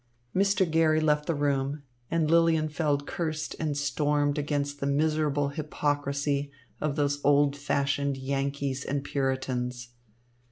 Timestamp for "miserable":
4.87-5.49